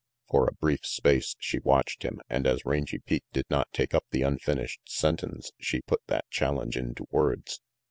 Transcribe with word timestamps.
For 0.29 0.47
a 0.47 0.53
brief 0.55 0.83
space 0.83 1.35
she 1.37 1.59
watched 1.59 2.01
him, 2.01 2.21
and 2.27 2.47
as 2.47 2.65
Rangy 2.65 2.97
Pete 2.97 3.23
did 3.33 3.45
not 3.51 3.71
take 3.71 3.93
up 3.93 4.03
the 4.09 4.23
unfinished 4.23 4.81
sentence, 4.87 5.51
she 5.59 5.81
put 5.83 6.01
that 6.07 6.27
challenge 6.31 6.75
into 6.75 7.05
words. 7.11 7.61